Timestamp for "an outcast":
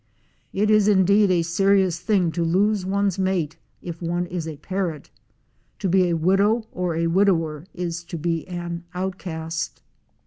8.47-9.83